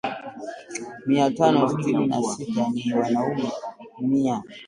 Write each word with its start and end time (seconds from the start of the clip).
mia 1.05 1.31
tano 1.31 1.67
sitini 1.69 2.07
na 2.07 2.21
sita 2.23 2.67
ni 2.73 2.93
wanaume 2.93 3.51
mia 3.99 4.43